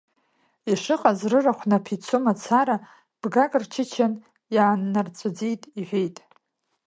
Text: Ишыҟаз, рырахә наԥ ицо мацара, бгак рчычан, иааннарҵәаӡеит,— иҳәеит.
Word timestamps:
Ишыҟаз, 0.71 1.19
рырахә 1.31 1.65
наԥ 1.69 1.85
ицо 1.95 2.17
мацара, 2.23 2.77
бгак 3.21 3.53
рчычан, 3.61 4.13
иааннарҵәаӡеит,— 4.55 5.61
иҳәеит. 5.79 6.17